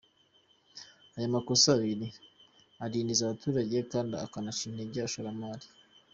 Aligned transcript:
Ayo 1.15 1.27
makosa 1.35 1.67
abiri 1.77 2.07
adindiza 2.83 3.21
abaturage 3.23 3.77
kandi 3.91 4.13
akanaca 4.25 4.61
intege 4.67 4.97
abashoramari. 5.01 5.67